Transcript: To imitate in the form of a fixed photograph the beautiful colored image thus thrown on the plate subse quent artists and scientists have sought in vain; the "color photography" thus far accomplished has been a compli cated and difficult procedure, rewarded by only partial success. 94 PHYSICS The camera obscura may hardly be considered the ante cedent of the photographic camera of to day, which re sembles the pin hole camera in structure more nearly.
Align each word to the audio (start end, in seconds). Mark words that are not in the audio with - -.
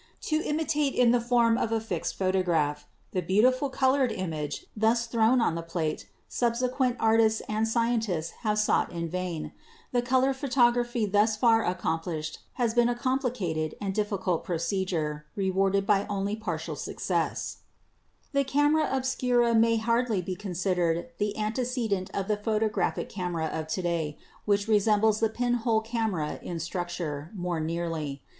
To 0.21 0.41
imitate 0.43 0.95
in 0.95 1.11
the 1.11 1.21
form 1.21 1.59
of 1.59 1.71
a 1.71 1.79
fixed 1.79 2.17
photograph 2.17 2.87
the 3.11 3.21
beautiful 3.21 3.69
colored 3.69 4.11
image 4.11 4.65
thus 4.75 5.05
thrown 5.05 5.39
on 5.41 5.53
the 5.53 5.61
plate 5.61 6.09
subse 6.27 6.67
quent 6.73 6.95
artists 6.99 7.43
and 7.47 7.67
scientists 7.67 8.31
have 8.39 8.57
sought 8.57 8.91
in 8.91 9.07
vain; 9.07 9.51
the 9.91 10.01
"color 10.01 10.33
photography" 10.33 11.05
thus 11.05 11.37
far 11.37 11.63
accomplished 11.63 12.39
has 12.53 12.73
been 12.73 12.89
a 12.89 12.95
compli 12.95 13.29
cated 13.31 13.75
and 13.79 13.93
difficult 13.93 14.43
procedure, 14.43 15.27
rewarded 15.35 15.85
by 15.85 16.07
only 16.09 16.35
partial 16.35 16.75
success. 16.75 17.57
94 18.33 18.33
PHYSICS 18.33 18.33
The 18.33 18.43
camera 18.43 18.89
obscura 18.91 19.53
may 19.53 19.77
hardly 19.77 20.23
be 20.23 20.35
considered 20.35 21.09
the 21.19 21.35
ante 21.35 21.61
cedent 21.61 22.09
of 22.19 22.27
the 22.27 22.37
photographic 22.37 23.07
camera 23.07 23.45
of 23.45 23.67
to 23.67 23.83
day, 23.83 24.17
which 24.45 24.67
re 24.67 24.77
sembles 24.79 25.19
the 25.19 25.29
pin 25.29 25.53
hole 25.61 25.81
camera 25.81 26.39
in 26.41 26.59
structure 26.59 27.29
more 27.35 27.59
nearly. 27.59 28.23